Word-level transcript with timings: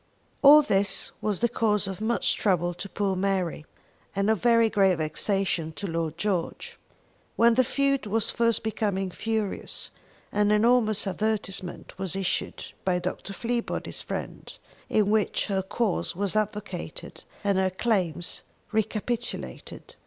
All 0.41 0.63
this 0.63 1.11
was 1.21 1.41
the 1.41 1.47
cause 1.47 1.85
of 1.87 2.01
much 2.01 2.33
trouble 2.35 2.73
to 2.73 2.89
poor 2.89 3.15
Mary, 3.15 3.67
and 4.15 4.31
of 4.31 4.41
very 4.41 4.67
great 4.67 4.95
vexation 4.97 5.71
to 5.73 5.85
Lord 5.85 6.17
George. 6.17 6.79
When 7.35 7.53
the 7.53 7.63
feud 7.63 8.07
was 8.07 8.31
first 8.31 8.63
becoming 8.63 9.11
furious, 9.11 9.91
an 10.31 10.49
enormous 10.49 11.05
advertisement 11.05 11.99
was 11.99 12.15
issued 12.15 12.65
by 12.83 12.97
Dr. 12.97 13.31
Fleabody's 13.31 14.01
friends, 14.01 14.57
in 14.89 15.11
which 15.11 15.45
her 15.45 15.61
cause 15.61 16.15
was 16.15 16.35
advocated 16.35 17.23
and 17.43 17.59
her 17.59 17.69
claims 17.69 18.41
recapitulated. 18.71 19.93